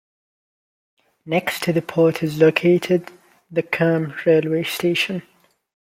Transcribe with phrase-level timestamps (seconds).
[1.27, 3.11] Next to the port is located
[3.51, 5.21] the Krym railway station.